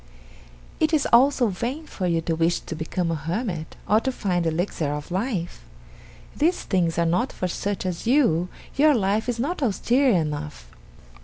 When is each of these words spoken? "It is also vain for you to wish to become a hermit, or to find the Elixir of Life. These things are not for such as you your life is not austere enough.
"It 0.79 0.93
is 0.95 1.07
also 1.13 1.49
vain 1.49 1.85
for 1.85 2.07
you 2.07 2.21
to 2.21 2.35
wish 2.35 2.59
to 2.61 2.75
become 2.75 3.11
a 3.11 3.15
hermit, 3.15 3.75
or 3.87 3.99
to 3.99 4.11
find 4.11 4.45
the 4.45 4.49
Elixir 4.49 4.91
of 4.95 5.11
Life. 5.11 5.63
These 6.35 6.63
things 6.63 6.97
are 6.97 7.05
not 7.05 7.31
for 7.31 7.47
such 7.47 7.85
as 7.85 8.07
you 8.07 8.49
your 8.75 8.95
life 8.95 9.29
is 9.29 9.37
not 9.37 9.61
austere 9.61 10.09
enough. 10.09 10.67